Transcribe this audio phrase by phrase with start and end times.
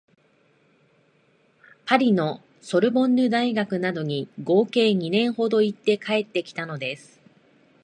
[1.85, 7.19] パリのソルボンヌ大学などに合計二年ほどいて帰ってきたのです